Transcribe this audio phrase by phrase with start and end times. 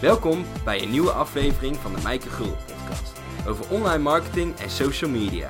[0.00, 3.12] Welkom bij een nieuwe aflevering van de Mijke Gul podcast
[3.46, 5.48] over online marketing en social media.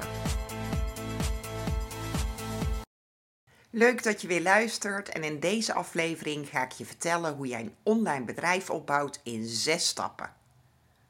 [3.70, 7.60] Leuk dat je weer luistert en in deze aflevering ga ik je vertellen hoe jij
[7.60, 10.34] een online bedrijf opbouwt in zes stappen.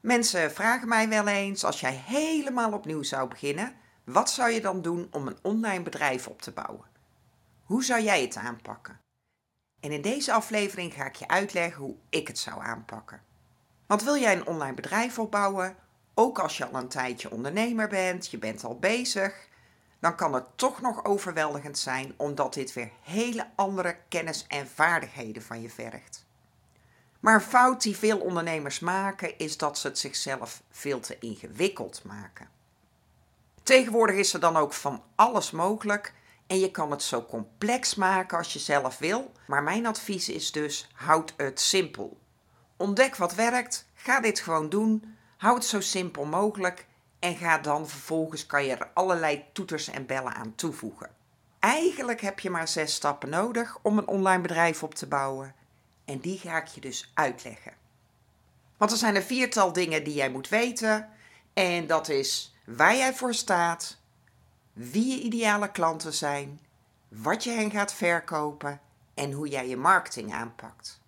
[0.01, 4.81] Mensen vragen mij wel eens, als jij helemaal opnieuw zou beginnen, wat zou je dan
[4.81, 6.85] doen om een online bedrijf op te bouwen?
[7.63, 8.99] Hoe zou jij het aanpakken?
[9.79, 13.29] En in deze aflevering ga ik je uitleggen hoe ik het zou aanpakken.
[13.91, 15.75] Want wil jij een online bedrijf opbouwen,
[16.13, 19.47] ook als je al een tijdje ondernemer bent, je bent al bezig,
[19.99, 25.41] dan kan het toch nog overweldigend zijn omdat dit weer hele andere kennis en vaardigheden
[25.41, 26.25] van je vergt.
[27.19, 32.03] Maar een fout die veel ondernemers maken is dat ze het zichzelf veel te ingewikkeld
[32.03, 32.49] maken.
[33.63, 36.13] Tegenwoordig is er dan ook van alles mogelijk
[36.47, 40.51] en je kan het zo complex maken als je zelf wil, maar mijn advies is
[40.51, 42.20] dus houd het simpel.
[42.81, 46.87] Ontdek wat werkt, ga dit gewoon doen, hou het zo simpel mogelijk
[47.19, 51.09] en ga dan vervolgens kan je er allerlei toeters en bellen aan toevoegen.
[51.59, 55.55] Eigenlijk heb je maar zes stappen nodig om een online bedrijf op te bouwen
[56.05, 57.73] en die ga ik je dus uitleggen.
[58.77, 61.09] Want er zijn een viertal dingen die jij moet weten
[61.53, 63.97] en dat is waar jij voor staat,
[64.73, 66.59] wie je ideale klanten zijn,
[67.07, 68.81] wat je hen gaat verkopen
[69.13, 71.00] en hoe jij je marketing aanpakt.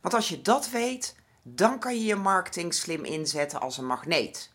[0.00, 4.50] Want als je dat weet, dan kan je je marketing slim inzetten als een magneet.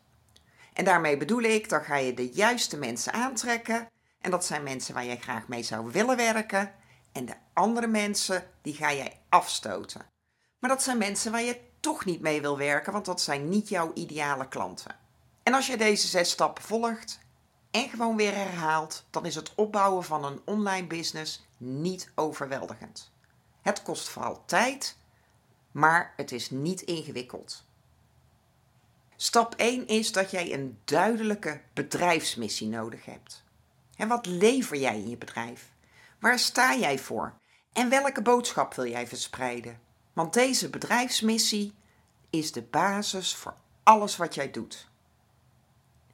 [0.73, 3.89] En daarmee bedoel ik, dan ga je de juiste mensen aantrekken.
[4.21, 6.73] En dat zijn mensen waar jij graag mee zou willen werken.
[7.11, 10.05] En de andere mensen, die ga jij afstoten.
[10.59, 13.69] Maar dat zijn mensen waar je toch niet mee wil werken, want dat zijn niet
[13.69, 14.95] jouw ideale klanten.
[15.43, 17.19] En als je deze zes stappen volgt
[17.71, 23.11] en gewoon weer herhaalt, dan is het opbouwen van een online business niet overweldigend.
[23.61, 24.97] Het kost vooral tijd,
[25.75, 27.63] maar het is niet ingewikkeld.
[29.15, 33.43] Stap 1 is dat jij een duidelijke bedrijfsmissie nodig hebt.
[33.95, 35.71] En wat lever jij in je bedrijf?
[36.19, 37.33] Waar sta jij voor?
[37.73, 39.79] En welke boodschap wil jij verspreiden?
[40.13, 41.73] Want deze bedrijfsmissie
[42.29, 44.87] is de basis voor alles wat jij doet.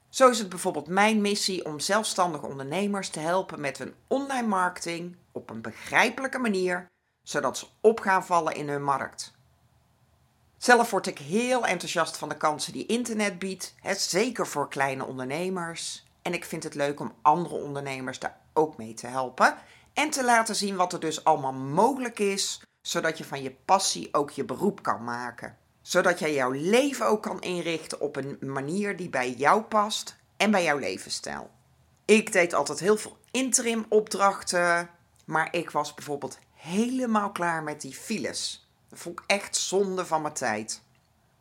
[0.09, 5.15] Zo is het bijvoorbeeld mijn missie om zelfstandige ondernemers te helpen met hun online marketing
[5.31, 6.87] op een begrijpelijke manier,
[7.23, 9.39] zodat ze op gaan vallen in hun markt.
[10.61, 15.05] Zelf word ik heel enthousiast van de kansen die internet biedt, hè, zeker voor kleine
[15.05, 16.05] ondernemers.
[16.21, 19.55] En ik vind het leuk om andere ondernemers daar ook mee te helpen
[19.93, 24.13] en te laten zien wat er dus allemaal mogelijk is, zodat je van je passie
[24.13, 25.57] ook je beroep kan maken.
[25.81, 30.51] Zodat jij jouw leven ook kan inrichten op een manier die bij jou past en
[30.51, 31.49] bij jouw levensstijl.
[32.05, 34.89] Ik deed altijd heel veel interim opdrachten,
[35.25, 38.70] maar ik was bijvoorbeeld helemaal klaar met die files.
[38.91, 40.81] Dat vond ik echt zonde van mijn tijd.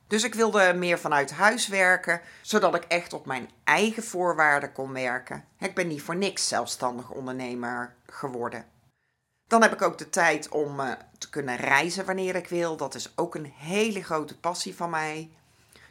[0.07, 4.93] Dus ik wilde meer vanuit huis werken, zodat ik echt op mijn eigen voorwaarden kon
[4.93, 5.45] werken.
[5.59, 8.65] Ik ben niet voor niks zelfstandig ondernemer geworden.
[9.47, 12.77] Dan heb ik ook de tijd om uh, te kunnen reizen wanneer ik wil.
[12.77, 15.31] Dat is ook een hele grote passie van mij.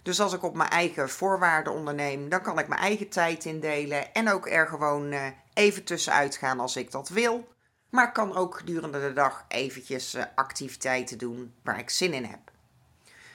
[0.03, 4.13] Dus als ik op mijn eigen voorwaarden onderneem, dan kan ik mijn eigen tijd indelen
[4.13, 7.47] en ook er gewoon uh, even tussenuit gaan als ik dat wil.
[7.89, 12.51] Maar kan ook gedurende de dag eventjes uh, activiteiten doen waar ik zin in heb.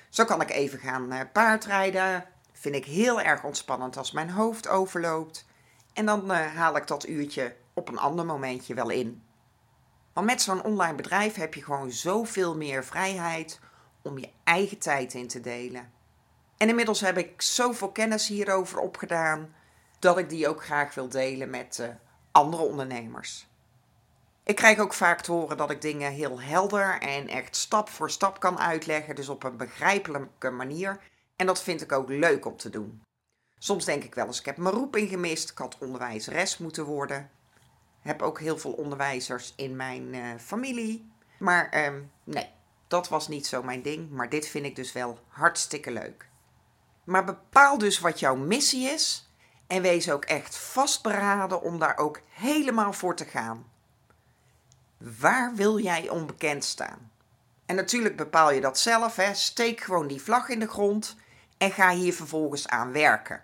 [0.08, 2.24] Zo kan ik even gaan uh, paardrijden.
[2.52, 5.46] Vind ik heel erg ontspannend als mijn hoofd overloopt.
[5.92, 9.22] En dan uh, haal ik dat uurtje op een ander momentje wel in.
[10.12, 13.60] Want met zo'n online bedrijf heb je gewoon zoveel meer vrijheid
[14.02, 15.92] om je eigen tijd in te delen.
[16.56, 19.54] En inmiddels heb ik zoveel kennis hierover opgedaan
[19.98, 21.90] dat ik die ook graag wil delen met
[22.32, 23.46] andere ondernemers.
[24.44, 28.10] Ik krijg ook vaak te horen dat ik dingen heel helder en echt stap voor
[28.10, 31.00] stap kan uitleggen, dus op een begrijpelijke manier.
[31.36, 33.02] En dat vind ik ook leuk om te doen.
[33.58, 37.30] Soms denk ik wel eens, ik heb mijn roeping gemist, ik had onderwijzeres moeten worden.
[38.00, 41.12] Heb ook heel veel onderwijzers in mijn uh, familie.
[41.38, 42.48] Maar uh, nee,
[42.88, 46.28] dat was niet zo mijn ding, maar dit vind ik dus wel hartstikke leuk.
[47.04, 49.30] Maar bepaal dus wat jouw missie is
[49.66, 53.72] en wees ook echt vastberaden om daar ook helemaal voor te gaan.
[55.20, 57.10] Waar wil jij onbekend staan?
[57.66, 59.16] En natuurlijk bepaal je dat zelf.
[59.16, 59.34] Hè.
[59.34, 61.16] Steek gewoon die vlag in de grond
[61.58, 63.42] en ga hier vervolgens aan werken.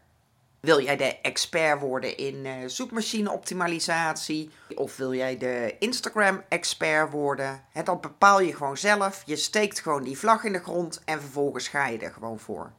[0.61, 4.51] Wil jij de expert worden in uh, zoekmachine-optimalisatie?
[4.75, 7.65] Of wil jij de Instagram-expert worden?
[7.85, 9.23] Dat bepaal je gewoon zelf.
[9.27, 12.73] Je steekt gewoon die vlag in de grond en vervolgens ga je er gewoon voor.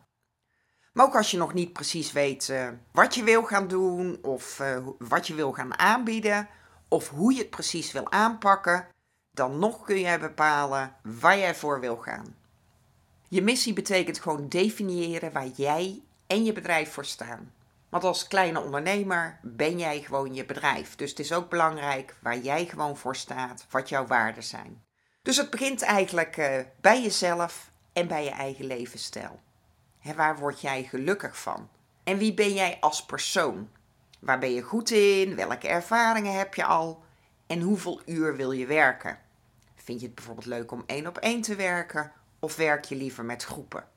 [0.94, 4.60] Maar ook als je nog niet precies weet uh, wat je wil gaan doen of
[4.60, 6.48] uh, wat je wil gaan aanbieden,
[6.92, 8.88] of hoe je het precies wil aanpakken,
[9.32, 12.36] dan nog kun jij bepalen waar jij voor wil gaan.
[13.28, 17.54] Je missie betekent gewoon definiëren waar jij en je bedrijf voor staan.
[17.90, 20.96] Want als kleine ondernemer ben jij gewoon je bedrijf.
[20.96, 24.84] Dus het is ook belangrijk waar jij gewoon voor staat, wat jouw waarden zijn.
[25.22, 29.40] Dus het begint eigenlijk uh, bij jezelf en bij je eigen levensstijl.
[30.16, 31.70] Waar word jij gelukkig van?
[32.04, 33.70] En wie ben jij als persoon?
[34.22, 35.36] Waar ben je goed in?
[35.36, 37.04] Welke ervaringen heb je al?
[37.48, 39.20] En hoeveel uur wil je werken?
[39.76, 43.26] Vind je het bijvoorbeeld leuk om één op één te werken of werk je liever
[43.26, 43.88] met groepen?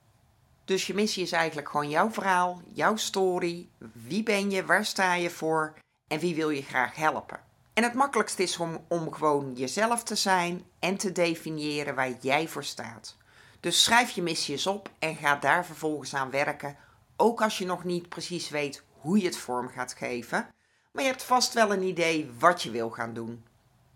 [0.65, 3.69] Dus je missie is eigenlijk gewoon jouw verhaal, jouw story.
[3.93, 5.75] Wie ben je, waar sta je voor
[6.09, 7.41] en wie wil je graag helpen?
[7.75, 12.49] En het makkelijkste is om, om gewoon jezelf te zijn en te definiëren waar jij
[12.49, 13.17] voor staat.
[13.61, 16.77] Dus schrijf je missie eens op en ga daar vervolgens aan werken,
[17.17, 20.47] ook als je nog niet precies weet hoe je het vorm gaat geven.
[20.93, 23.45] Maar je hebt vast wel een idee wat je wil gaan doen.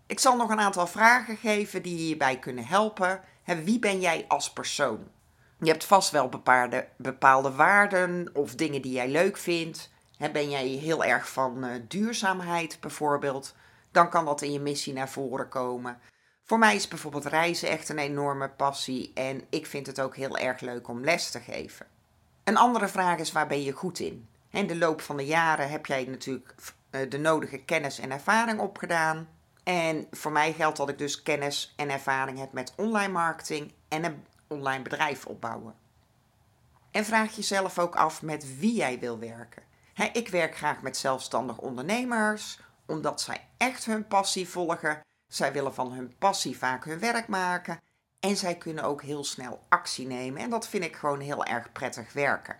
[0.07, 3.21] Ik zal nog een aantal vragen geven die je hierbij kunnen helpen.
[3.63, 5.07] Wie ben jij als persoon?
[5.59, 9.91] Je hebt vast wel bepaalde, bepaalde waarden of dingen die jij leuk vindt.
[10.31, 13.55] Ben jij heel erg van uh, duurzaamheid bijvoorbeeld?
[13.91, 15.99] Dan kan dat in je missie naar voren komen.
[16.43, 20.37] Voor mij is bijvoorbeeld reizen echt een enorme passie en ik vind het ook heel
[20.37, 21.87] erg leuk om les te geven.
[22.43, 24.27] Een andere vraag is waar ben je goed in?
[24.51, 26.55] In de loop van de jaren heb jij natuurlijk
[26.89, 29.27] eh, de nodige kennis en ervaring opgedaan.
[29.63, 34.03] En voor mij geldt dat ik dus kennis en ervaring heb met online marketing en
[34.03, 35.75] een online bedrijf opbouwen.
[36.91, 39.63] En vraag jezelf ook af met wie jij wil werken.
[40.13, 45.01] ik werk graag met zelfstandig ondernemers, omdat zij echt hun passie volgen.
[45.27, 47.79] Zij willen van hun passie vaak hun werk maken.
[48.19, 50.41] En zij kunnen ook heel snel actie nemen.
[50.41, 52.57] En dat vind ik gewoon heel erg prettig werken.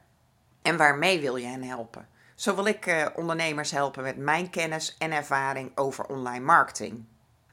[0.69, 2.07] En waarmee wil je hen helpen?
[2.35, 7.05] Zo wil ik eh, ondernemers helpen met mijn kennis en ervaring over online marketing.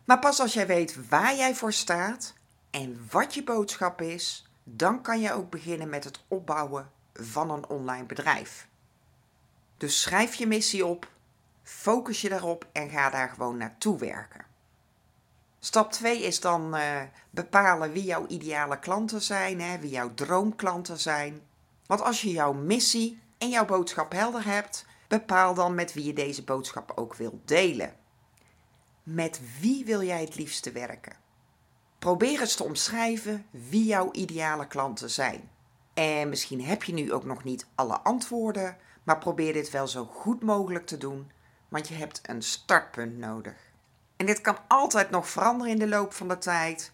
[0.04, 2.34] Maar pas als jij weet waar jij voor staat
[2.70, 7.68] en wat je boodschap is, dan kan je ook beginnen met het opbouwen van een
[7.68, 8.68] online bedrijf.
[9.76, 11.10] Dus schrijf je missie op,
[11.62, 14.44] focus je daarop en ga daar gewoon naartoe werken.
[15.58, 20.98] Stap 2 is dan uh, bepalen wie jouw ideale klanten zijn, hè, wie jouw droomklanten
[20.98, 21.42] zijn.
[21.86, 26.12] Want als je jouw missie en jouw boodschap helder hebt, bepaal dan met wie je
[26.12, 27.96] deze boodschap ook wilt delen.
[29.02, 31.16] Met wie wil jij het liefste werken?
[31.98, 35.50] Probeer eens te omschrijven wie jouw ideale klanten zijn.
[35.94, 40.04] En misschien heb je nu ook nog niet alle antwoorden, maar probeer dit wel zo
[40.04, 41.30] goed mogelijk te doen,
[41.68, 43.54] want je hebt een startpunt nodig.
[44.16, 46.92] En dit kan altijd nog veranderen in de loop van de tijd.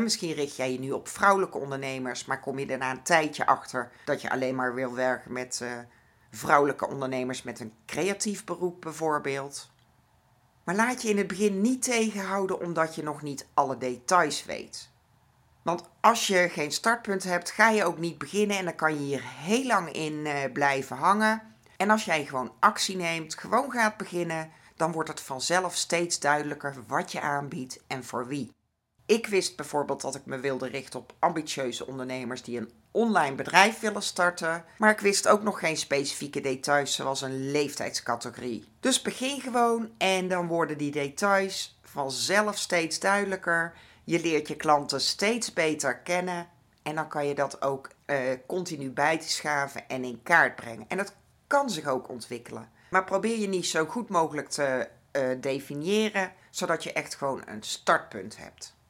[0.00, 3.92] Misschien richt jij je nu op vrouwelijke ondernemers, maar kom je daarna een tijdje achter
[4.04, 5.72] dat je alleen maar wil werken met uh,
[6.30, 9.70] vrouwelijke ondernemers met een creatief beroep bijvoorbeeld.
[10.64, 14.90] Maar laat je in het begin niet tegenhouden omdat je nog niet alle details weet.
[15.62, 19.00] Want als je geen startpunt hebt, ga je ook niet beginnen en dan kan je
[19.00, 21.42] hier heel lang in uh, blijven hangen.
[21.76, 26.74] En als jij gewoon actie neemt, gewoon gaat beginnen, dan wordt het vanzelf steeds duidelijker
[26.86, 28.52] wat je aanbiedt en voor wie.
[29.12, 33.80] Ik wist bijvoorbeeld dat ik me wilde richten op ambitieuze ondernemers die een online bedrijf
[33.80, 38.68] willen starten, maar ik wist ook nog geen specifieke details zoals een leeftijdscategorie.
[38.80, 43.74] Dus begin gewoon en dan worden die details vanzelf steeds duidelijker.
[44.04, 46.48] Je leert je klanten steeds beter kennen
[46.82, 48.16] en dan kan je dat ook uh,
[48.46, 50.84] continu bij te schaven en in kaart brengen.
[50.88, 51.14] En dat
[51.46, 52.70] kan zich ook ontwikkelen.
[52.90, 57.62] Maar probeer je niet zo goed mogelijk te uh, definiëren, zodat je echt gewoon een
[57.62, 58.80] startpunt hebt.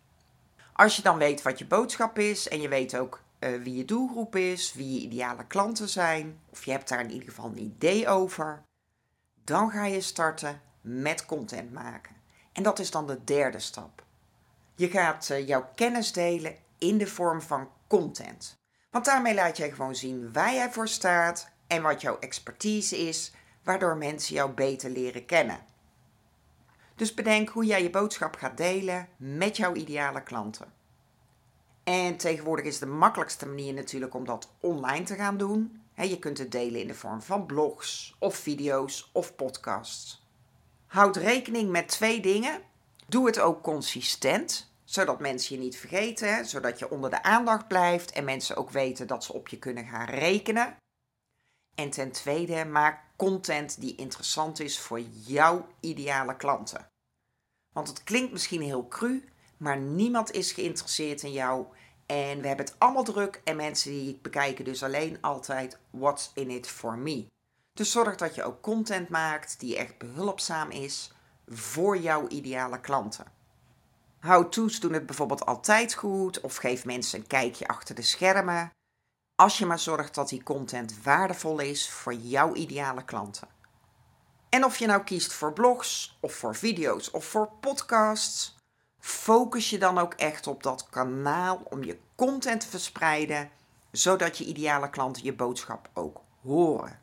[0.73, 3.85] Als je dan weet wat je boodschap is en je weet ook uh, wie je
[3.85, 7.63] doelgroep is, wie je ideale klanten zijn, of je hebt daar in ieder geval een
[7.63, 8.63] idee over,
[9.45, 12.17] dan ga je starten met content maken.
[12.53, 14.05] En dat is dan de derde stap.
[14.75, 18.61] Je gaat uh, jouw kennis delen in de vorm van content.
[18.91, 23.33] Want daarmee laat jij gewoon zien waar jij voor staat en wat jouw expertise is,
[23.63, 25.59] waardoor mensen jou beter leren kennen.
[26.97, 30.73] Dus bedenk hoe jij je boodschap gaat delen met jouw ideale klanten.
[31.85, 35.81] En tegenwoordig is de makkelijkste manier natuurlijk om dat online te gaan doen.
[35.95, 40.27] je kunt het delen in de vorm van blogs of video's of podcasts.
[40.87, 42.61] Houd rekening met twee dingen.
[43.07, 48.13] Doe het ook consistent, zodat mensen je niet vergeten, zodat je onder de aandacht blijft
[48.13, 50.77] en mensen ook weten dat ze op je kunnen gaan rekenen.
[51.75, 56.87] En ten tweede, maak content die interessant is voor jouw ideale klanten.
[57.73, 59.25] Want het klinkt misschien heel cru,
[59.57, 61.67] maar niemand is geïnteresseerd in jou.
[62.07, 66.51] En we hebben het allemaal druk en mensen die bekijken dus alleen altijd what's in
[66.51, 67.27] it for me.
[67.73, 71.13] Dus zorg dat je ook content maakt die echt behulpzaam is
[71.47, 73.27] voor jouw ideale klanten.
[74.21, 78.71] How-to's doen het bijvoorbeeld altijd goed of geef mensen een kijkje achter de schermen.
[79.43, 83.49] Als je maar zorgt dat die content waardevol is voor jouw ideale klanten.
[84.49, 88.57] En of je nou kiest voor blogs of voor video's of voor podcasts,
[88.99, 93.51] focus je dan ook echt op dat kanaal om je content te verspreiden,
[93.91, 97.01] zodat je ideale klanten je boodschap ook horen.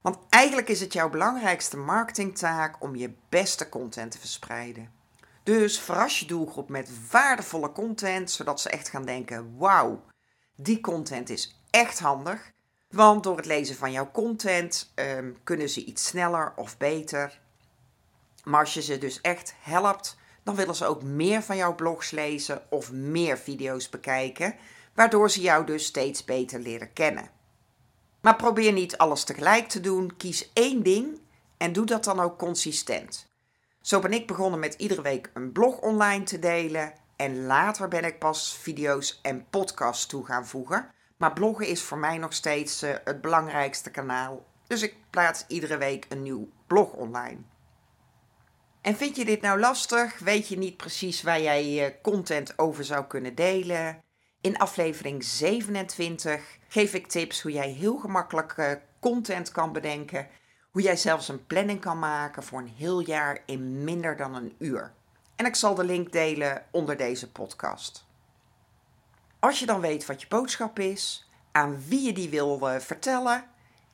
[0.00, 4.92] Want eigenlijk is het jouw belangrijkste marketingtaak om je beste content te verspreiden.
[5.42, 10.02] Dus verras je doelgroep met waardevolle content, zodat ze echt gaan denken: wauw,
[10.56, 12.52] die content is echt handig.
[12.88, 17.40] Want door het lezen van jouw content ehm, kunnen ze iets sneller of beter.
[18.44, 22.10] Maar als je ze dus echt helpt, dan willen ze ook meer van jouw blogs
[22.10, 24.54] lezen of meer video's bekijken,
[24.94, 27.30] waardoor ze jou dus steeds beter leren kennen.
[28.20, 30.16] Maar probeer niet alles tegelijk te doen.
[30.16, 31.20] Kies één ding
[31.56, 33.26] en doe dat dan ook consistent.
[33.80, 36.92] Zo ben ik begonnen met iedere week een blog online te delen.
[37.16, 40.90] En later ben ik pas video's en podcasts toe gaan voegen.
[41.16, 44.44] Maar bloggen is voor mij nog steeds uh, het belangrijkste kanaal.
[44.66, 47.38] Dus ik plaats iedere week een nieuw blog online.
[48.80, 50.18] En vind je dit nou lastig?
[50.18, 54.02] Weet je niet precies waar jij content over zou kunnen delen?
[54.40, 60.28] In aflevering 27 geef ik tips hoe jij heel gemakkelijk eh, content kan bedenken.
[60.70, 64.54] Hoe jij zelfs een planning kan maken voor een heel jaar in minder dan een
[64.58, 64.92] uur.
[65.36, 68.04] En ik zal de link delen onder deze podcast.
[69.38, 73.44] Als je dan weet wat je boodschap is, aan wie je die wil uh, vertellen,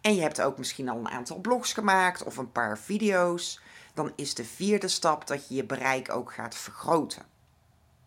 [0.00, 3.60] en je hebt ook misschien al een aantal blogs gemaakt of een paar video's,
[3.94, 7.22] dan is de vierde stap dat je je bereik ook gaat vergroten.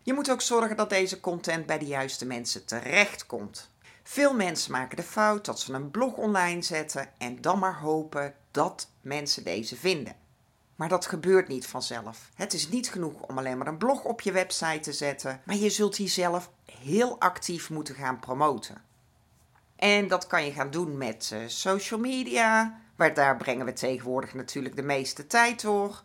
[0.02, 3.70] Je moet ook zorgen dat deze content bij de juiste mensen terechtkomt.
[4.02, 8.34] Veel mensen maken de fout dat ze een blog online zetten en dan maar hopen
[8.50, 10.16] dat mensen deze vinden.
[10.76, 12.30] Maar dat gebeurt niet vanzelf.
[12.34, 15.56] Het is niet genoeg om alleen maar een blog op je website te zetten, maar
[15.56, 16.50] je zult die zelf
[16.80, 18.82] heel actief moeten gaan promoten.
[19.76, 24.34] En dat kan je gaan doen met uh, social media, waar daar brengen we tegenwoordig
[24.34, 26.02] natuurlijk de meeste tijd door.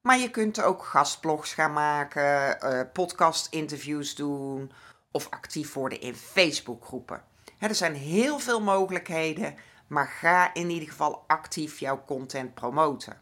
[0.00, 4.72] Maar je kunt ook gastblogs gaan maken, uh, podcast-interviews doen
[5.10, 7.22] of actief worden in Facebookgroepen.
[7.58, 9.54] er zijn heel veel mogelijkheden,
[9.86, 13.20] maar ga in ieder geval actief jouw content promoten.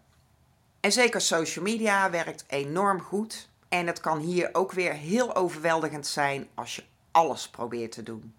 [0.87, 3.49] En zeker social media werkt enorm goed.
[3.69, 8.35] En het kan hier ook weer heel overweldigend zijn als je alles probeert te doen.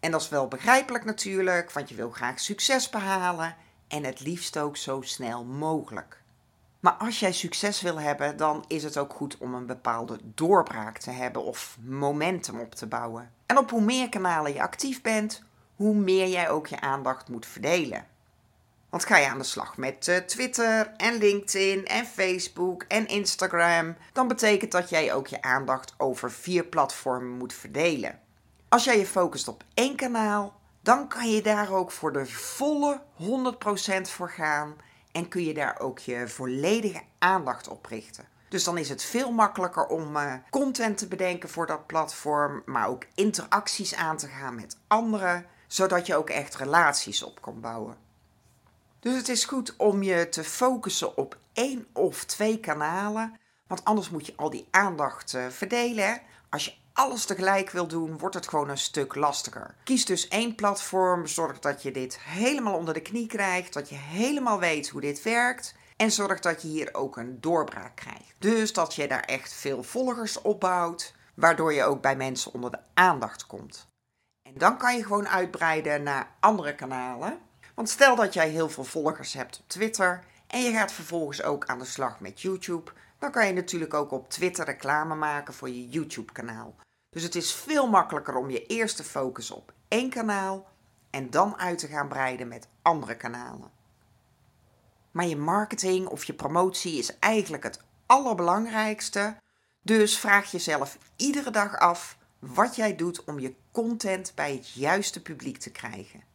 [0.00, 3.56] En dat is wel begrijpelijk natuurlijk, want je wil graag succes behalen
[3.88, 6.22] en het liefst ook zo snel mogelijk.
[6.80, 10.98] Maar als jij succes wil hebben, dan is het ook goed om een bepaalde doorbraak
[10.98, 13.32] te hebben of momentum op te bouwen.
[13.46, 15.42] En op hoe meer kanalen je actief bent,
[15.76, 18.06] hoe meer jij ook je aandacht moet verdelen.
[18.96, 23.96] Want ga je aan de slag met uh, Twitter en LinkedIn en Facebook en Instagram,
[24.12, 28.20] dan betekent dat jij ook je aandacht over vier platformen moet verdelen.
[28.68, 33.00] Als jij je focust op één kanaal, dan kan je daar ook voor de volle
[33.22, 34.76] 100% voor gaan
[35.12, 38.24] en kun je daar ook je volledige aandacht op richten.
[38.48, 42.88] Dus dan is het veel makkelijker om uh, content te bedenken voor dat platform, maar
[42.88, 48.05] ook interacties aan te gaan met anderen, zodat je ook echt relaties op kan bouwen.
[49.06, 54.10] Dus het is goed om je te focussen op één of twee kanalen, want anders
[54.10, 56.20] moet je al die aandacht uh, verdelen.
[56.50, 59.74] Als je alles tegelijk wil doen, wordt het gewoon een stuk lastiger.
[59.84, 63.94] Kies dus één platform, zorg dat je dit helemaal onder de knie krijgt, dat je
[63.94, 65.74] helemaal weet hoe dit werkt.
[65.96, 68.34] En zorg dat je hier ook een doorbraak krijgt.
[68.38, 72.80] Dus dat je daar echt veel volgers opbouwt, waardoor je ook bij mensen onder de
[72.94, 73.88] aandacht komt.
[74.42, 77.45] En dan kan je gewoon uitbreiden naar andere kanalen.
[77.76, 81.66] Want stel dat jij heel veel volgers hebt op Twitter en je gaat vervolgens ook
[81.66, 85.68] aan de slag met YouTube, dan kan je natuurlijk ook op Twitter reclame maken voor
[85.68, 86.74] je YouTube-kanaal.
[87.10, 90.68] Dus het is veel makkelijker om je eerst te focussen op één kanaal
[91.10, 93.70] en dan uit te gaan breiden met andere kanalen.
[95.10, 99.36] Maar je marketing of je promotie is eigenlijk het allerbelangrijkste.
[99.82, 105.22] Dus vraag jezelf iedere dag af wat jij doet om je content bij het juiste
[105.22, 106.34] publiek te krijgen.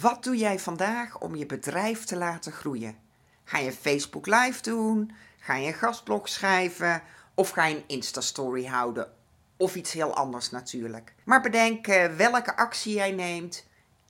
[0.00, 2.98] Wat doe jij vandaag om je bedrijf te laten groeien?
[3.44, 5.12] Ga je Facebook Live doen?
[5.38, 7.02] Ga je een gastblog schrijven?
[7.34, 9.12] Of ga je een Insta-story houden
[9.60, 11.14] of iets heel anders natuurlijk.
[11.24, 13.66] Maar bedenk uh, welke actie jij neemt,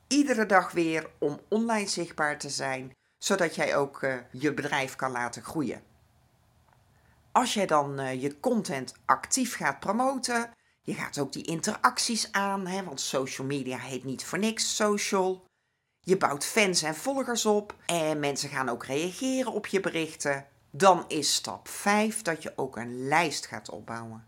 [0.06, 5.10] iedere dag weer om online zichtbaar te zijn, zodat jij ook uh, je bedrijf kan
[5.10, 5.82] laten groeien.
[7.32, 10.50] Als jij dan uh, je content actief gaat promoten,
[10.82, 15.48] je gaat ook die interacties aan, hè, want social media heet niet voor niks social.
[16.10, 20.46] Je bouwt fans en volgers op en mensen gaan ook reageren op je berichten.
[20.70, 24.24] Dan is stap 5 dat je ook een lijst gaat opbouwen.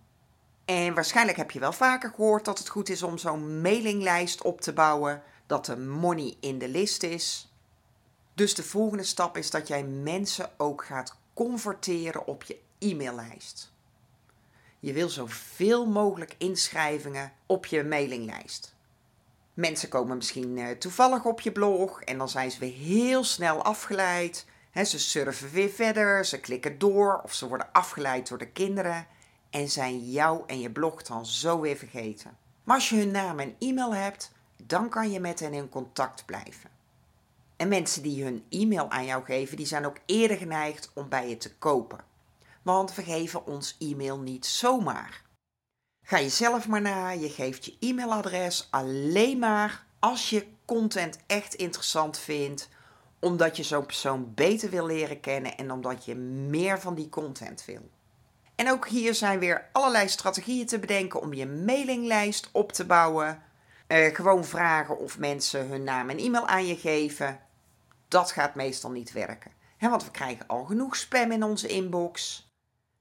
[0.64, 4.60] En waarschijnlijk heb je wel vaker gehoord dat het goed is om zo'n mailinglijst op
[4.60, 7.52] te bouwen, dat de money in de list is.
[8.34, 13.72] Dus de volgende stap is dat jij mensen ook gaat converteren op je e-maillijst.
[14.78, 18.74] Je wil zoveel mogelijk inschrijvingen op je mailinglijst.
[19.54, 23.62] Mensen komen misschien uh, toevallig op je blog en dan zijn ze weer heel snel
[23.62, 24.46] afgeleid.
[24.74, 29.06] ze surfen weer verder, ze klikken door of ze worden afgeleid door de kinderen
[29.50, 32.36] en zijn jou en je blog dan zo weer vergeten.
[32.64, 36.24] Maar als je hun naam en e-mail hebt, dan kan je met hen in contact
[36.24, 36.70] blijven.
[37.56, 41.28] En mensen die hun e-mail aan jou geven, die zijn ook eerder geneigd om bij
[41.28, 42.04] je te kopen.
[42.62, 45.22] Want we geven ons e-mail niet zomaar.
[46.18, 52.18] Je zelf maar na, je geeft je e-mailadres alleen maar als je content echt interessant
[52.18, 52.68] vindt,
[53.18, 57.64] omdat je zo'n persoon beter wil leren kennen en omdat je meer van die content
[57.64, 57.90] wil.
[58.54, 63.42] En ook hier zijn weer allerlei strategieën te bedenken om je mailinglijst op te bouwen.
[63.88, 67.40] Uh, gewoon vragen of mensen hun naam en e-mail aan je geven.
[68.08, 69.50] Dat gaat meestal niet werken.
[69.78, 72.46] want we krijgen al genoeg spam in onze inbox.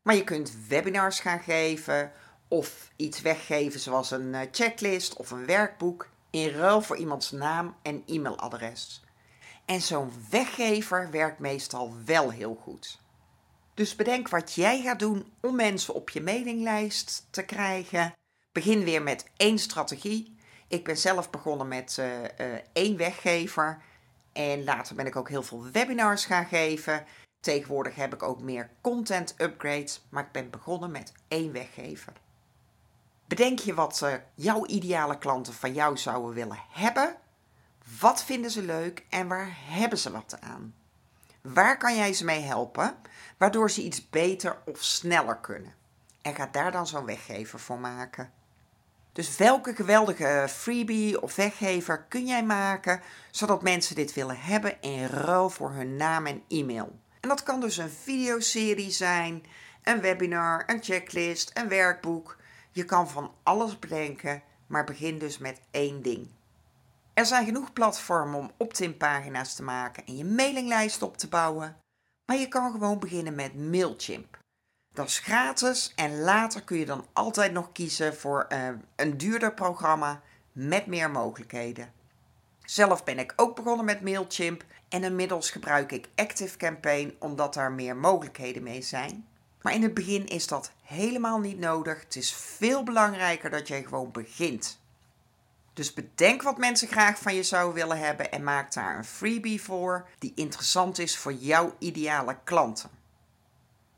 [0.01, 2.11] Maar je kunt webinars gaan geven
[2.51, 7.75] of iets weggeven zoals een eh, checklist of een werkboek in ruil voor iemands naam
[7.81, 9.03] en e-mailadres.
[9.65, 12.99] En zo'n weggever werkt meestal wel heel goed.
[13.73, 18.13] Dus bedenk wat jij gaat doen om mensen op je mailinglijst te krijgen.
[18.51, 20.35] Begin weer met één strategie.
[20.67, 22.27] Ik ben zelf begonnen met uh, uh,
[22.73, 23.81] één weggever.
[24.33, 27.05] En later ben ik ook heel veel webinars gaan geven.
[27.39, 32.13] Tegenwoordig heb ik ook meer content upgrades, maar ik ben begonnen met één weggever.
[33.31, 37.15] Bedenk je wat uh, jouw ideale klanten van jou zouden willen hebben?
[37.99, 40.73] Wat vinden ze leuk en waar hebben ze wat aan?
[41.41, 42.95] Waar kan jij ze mee helpen,
[43.37, 45.73] waardoor ze iets beter of sneller kunnen?
[46.21, 48.31] En ga daar dan zo'n weggever voor maken.
[49.11, 55.05] Dus welke geweldige freebie of weggever kun jij maken zodat mensen dit willen hebben in
[55.05, 56.99] ruil voor hun naam en e-mail?
[57.19, 59.45] En dat kan dus een videoserie zijn,
[59.83, 62.39] een webinar, een checklist, een werkboek.
[62.71, 66.27] Je kan van alles bedenken, maar begin dus met één ding.
[67.13, 71.77] Er zijn genoeg platformen om opt-in pagina's te maken en je mailinglijst op te bouwen.
[72.25, 74.37] Maar je kan gewoon beginnen met Mailchimp.
[74.93, 79.53] Dat is gratis en later kun je dan altijd nog kiezen voor uh, een duurder
[79.53, 81.93] programma met meer mogelijkheden.
[82.65, 87.71] Zelf ben ik ook begonnen met Mailchimp en inmiddels gebruik ik Active Campaign omdat daar
[87.71, 89.27] meer mogelijkheden mee zijn.
[89.61, 91.99] Maar in het begin is dat helemaal niet nodig.
[91.99, 94.79] Het is veel belangrijker dat jij gewoon begint.
[95.73, 99.61] Dus bedenk wat mensen graag van je zouden willen hebben en maak daar een freebie
[99.61, 102.89] voor die interessant is voor jouw ideale klanten.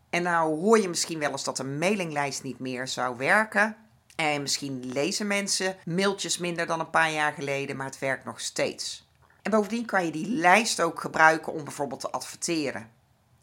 [0.10, 3.78] En nou hoor je misschien wel eens dat een mailinglijst niet meer zou werken.
[4.16, 8.40] En misschien lezen mensen mailtjes minder dan een paar jaar geleden, maar het werkt nog
[8.40, 9.08] steeds.
[9.42, 12.92] En bovendien kan je die lijst ook gebruiken om bijvoorbeeld te adverteren.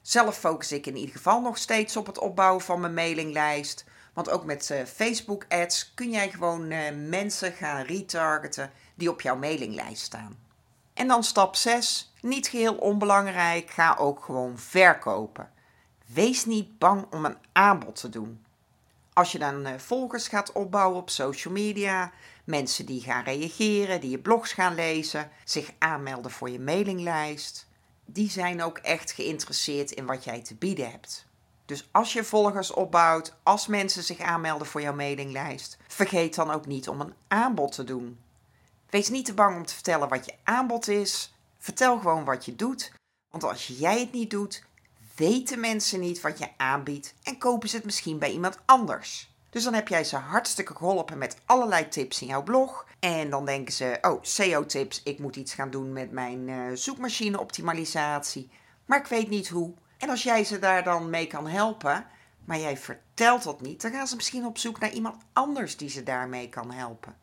[0.03, 3.85] Zelf focus ik in ieder geval nog steeds op het opbouwen van mijn mailinglijst.
[4.13, 9.21] Want ook met uh, Facebook ads kun jij gewoon uh, mensen gaan retargeten die op
[9.21, 10.39] jouw mailinglijst staan.
[10.95, 15.51] En dan stap 6, niet geheel onbelangrijk, ga ook gewoon verkopen.
[16.07, 18.45] Wees niet bang om een aanbod te doen.
[19.13, 22.13] Als je dan uh, volgers gaat opbouwen op social media,
[22.45, 27.69] mensen die gaan reageren, die je blogs gaan lezen, zich aanmelden voor je mailinglijst,
[28.13, 31.27] die zijn ook echt geïnteresseerd in wat jij te bieden hebt.
[31.65, 36.67] Dus als je volgers opbouwt, als mensen zich aanmelden voor jouw mailinglijst, vergeet dan ook
[36.67, 38.19] niet om een aanbod te doen.
[38.91, 41.35] Wees niet te bang om te vertellen wat je aanbod is.
[41.59, 42.93] Vertel gewoon wat je doet.
[43.31, 44.65] Want als jij het niet doet,
[45.15, 49.31] weten mensen niet wat je aanbiedt en kopen ze het misschien bij iemand anders.
[49.51, 52.87] Dus dan heb jij ze hartstikke geholpen met allerlei tips in jouw blog.
[52.99, 58.51] En dan denken ze: Oh, SEO-tips, ik moet iets gaan doen met mijn uh, zoekmachine-optimalisatie.
[58.85, 59.75] Maar ik weet niet hoe.
[59.99, 62.07] En als jij ze daar dan mee kan helpen,
[62.45, 65.89] maar jij vertelt dat niet, dan gaan ze misschien op zoek naar iemand anders die
[65.89, 67.17] ze daarmee kan helpen.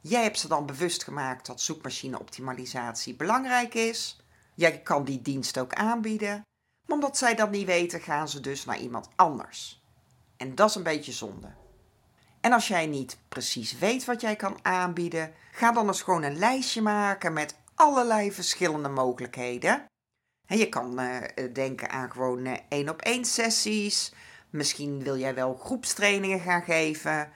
[0.00, 4.20] Jij hebt ze dan bewust gemaakt dat zoekmachine-optimalisatie belangrijk is.
[4.54, 6.42] Jij kan die dienst ook aanbieden.
[6.86, 9.82] Maar omdat zij dat niet weten, gaan ze dus naar iemand anders.
[10.36, 11.63] En dat is een beetje zonde.
[12.44, 16.38] En als jij niet precies weet wat jij kan aanbieden, ga dan eens gewoon een
[16.38, 19.84] lijstje maken met allerlei verschillende mogelijkheden.
[20.46, 21.16] En je kan uh,
[21.52, 24.12] denken aan gewoon uh, één op één sessies.
[24.50, 27.32] Misschien wil jij wel groepstrainingen gaan geven.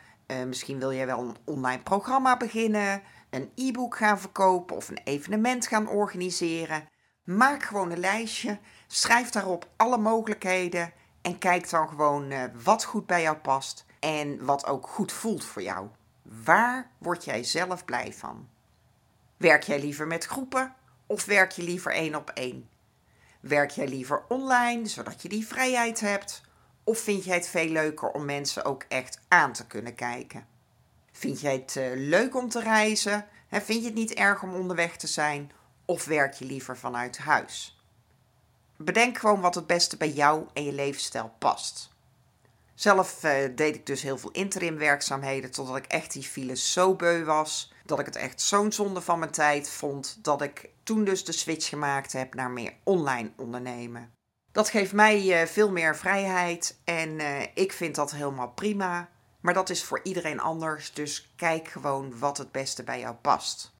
[0.46, 5.66] Misschien wil jij wel een online programma beginnen, een e-book gaan verkopen of een evenement
[5.66, 6.88] gaan organiseren.
[7.24, 10.92] Maak gewoon een lijstje, schrijf daarop alle mogelijkheden
[11.22, 15.62] en kijk dan gewoon wat goed bij jou past en wat ook goed voelt voor
[15.62, 15.88] jou.
[16.22, 18.48] Waar word jij zelf blij van?
[19.36, 20.74] Werk jij liever met groepen
[21.06, 22.68] of werk je liever één op één?
[23.40, 26.42] Werk jij liever online, zodat je die vrijheid hebt?
[26.84, 30.46] Of vind jij het veel leuker om mensen ook echt aan te kunnen kijken?
[31.12, 33.26] Vind jij het uh, leuk om te reizen?
[33.50, 35.50] Vind je het niet erg om onderweg te zijn?
[35.84, 37.82] Of werk je liever vanuit huis?
[38.76, 41.90] Bedenk gewoon wat het beste bij jou en je levensstijl past.
[42.78, 46.94] Zelf uh, deed ik dus heel veel interim werkzaamheden totdat ik echt die files zo
[46.94, 47.72] beu was.
[47.84, 51.32] Dat ik het echt zo'n zonde van mijn tijd vond dat ik toen dus de
[51.32, 54.12] switch gemaakt heb naar meer online ondernemen.
[54.52, 59.08] Dat geeft mij uh, veel meer vrijheid en uh, ik vind dat helemaal prima.
[59.40, 63.74] Maar dat is voor iedereen anders, dus kijk gewoon wat het beste bij jou past.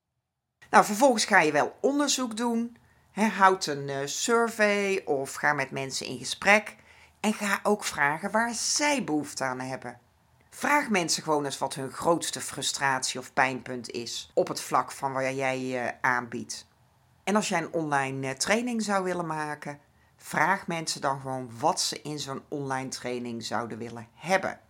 [0.71, 2.77] Nou, vervolgens ga je wel onderzoek doen.
[3.11, 6.77] He, houd een survey of ga met mensen in gesprek.
[7.21, 9.99] En ga ook vragen waar zij behoefte aan hebben.
[10.51, 15.13] Vraag mensen gewoon eens wat hun grootste frustratie of pijnpunt is op het vlak van
[15.13, 16.67] waar jij je aanbiedt.
[17.25, 19.79] En als jij een online eh, training zou willen maken,
[20.17, 24.61] vraag mensen dan gewoon wat ze in zo'n online training zouden willen hebben.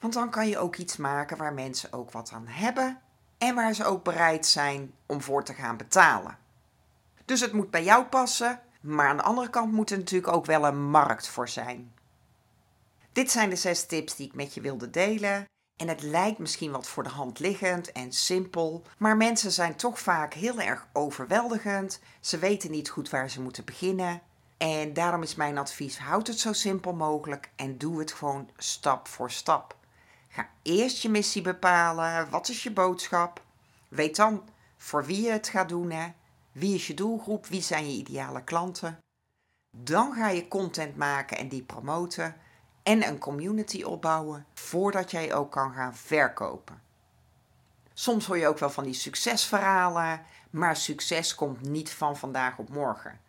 [0.00, 3.00] Want dan kan je ook iets maken waar mensen ook wat aan hebben
[3.38, 6.38] en waar ze ook bereid zijn om voor te gaan betalen.
[7.24, 10.46] Dus het moet bij jou passen maar aan de andere kant moet er natuurlijk ook
[10.46, 11.92] wel een markt voor zijn.
[13.12, 15.44] Dit zijn de zes tips die ik met je wilde delen.
[15.76, 19.98] En het lijkt misschien wat voor de hand liggend en simpel, maar mensen zijn toch
[19.98, 22.00] vaak heel erg overweldigend.
[22.20, 24.22] Ze weten niet goed waar ze moeten beginnen.
[24.56, 29.08] En daarom is mijn advies: houd het zo simpel mogelijk en doe het gewoon stap
[29.08, 29.76] voor stap.
[30.28, 32.30] Ga eerst je missie bepalen.
[32.30, 33.42] Wat is je boodschap?
[33.88, 35.90] Weet dan voor wie je het gaat doen.
[35.90, 36.08] Hè?
[36.52, 37.46] Wie is je doelgroep?
[37.46, 38.98] Wie zijn je ideale klanten?
[39.76, 42.36] Dan ga je content maken en die promoten
[42.82, 46.82] en een community opbouwen voordat jij ook kan gaan verkopen.
[47.94, 52.68] Soms hoor je ook wel van die succesverhalen, maar succes komt niet van vandaag op
[52.68, 53.20] morgen.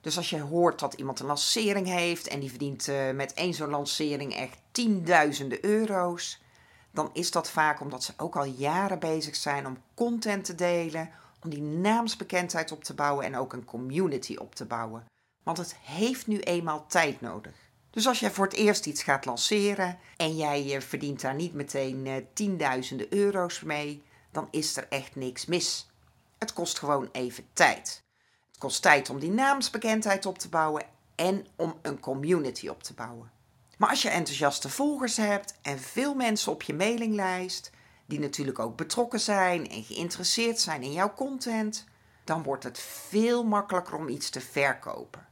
[0.00, 3.54] Dus als je hoort dat iemand een lancering heeft en die verdient uh, met één
[3.54, 6.42] zo'n lancering echt tienduizenden euro's,
[6.90, 11.10] dan is dat vaak omdat ze ook al jaren bezig zijn om content te delen,
[11.44, 15.06] om die naamsbekendheid op te bouwen en ook een community op te bouwen.
[15.42, 17.54] Want het heeft nu eenmaal tijd nodig.
[17.90, 22.06] Dus als jij voor het eerst iets gaat lanceren en jij verdient daar niet meteen
[22.06, 25.90] uh, tienduizenden euro's mee, dan is er echt niks mis.
[26.38, 28.02] Het kost gewoon even tijd.
[28.48, 32.94] Het kost tijd om die naamsbekendheid op te bouwen en om een community op te
[32.94, 33.30] bouwen.
[33.78, 37.70] Maar als je enthousiaste volgers hebt en veel mensen op je mailinglijst,
[38.06, 41.84] die natuurlijk ook betrokken zijn en geïnteresseerd zijn in jouw content,
[42.24, 45.26] dan wordt het veel makkelijker om iets te verkopen.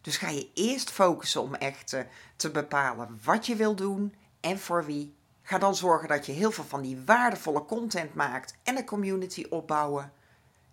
[0.00, 4.58] Dus ga je eerst focussen om echt te, te bepalen wat je wil doen en
[4.58, 5.16] voor wie.
[5.42, 9.46] Ga dan zorgen dat je heel veel van die waardevolle content maakt en een community
[9.50, 10.12] opbouwen.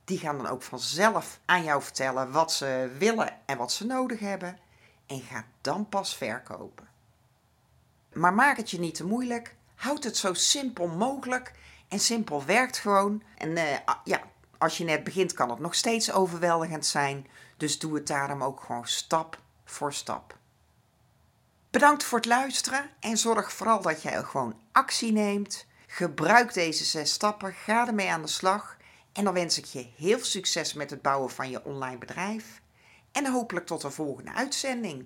[0.06, 4.20] Die gaan dan ook vanzelf aan jou vertellen wat ze willen en wat ze nodig
[4.20, 4.58] hebben.
[5.06, 6.88] En ga dan pas verkopen.
[8.14, 9.56] Maar maak het je niet te moeilijk.
[9.76, 11.54] Houd het zo simpel mogelijk.
[11.88, 13.24] En simpel werkt gewoon.
[13.38, 13.64] En uh,
[14.04, 14.22] ja,
[14.58, 17.28] als je net begint kan het nog steeds overweldigend zijn.
[17.58, 20.38] Dus doe het daarom ook gewoon stap voor stap.
[21.70, 25.66] Bedankt voor het luisteren en zorg vooral dat jij gewoon actie neemt.
[25.88, 28.78] Gebruik deze zes stappen, ga ermee aan de slag.
[29.14, 32.62] En dan wens ik je heel veel succes met het bouwen van je online bedrijf.
[33.12, 35.06] En hopelijk tot de volgende uitzending.